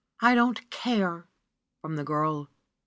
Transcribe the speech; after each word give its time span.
don't 0.19 0.67
care!" 0.71 1.27
from 1.81 1.95
the 1.95 2.03
girl. 2.03 2.49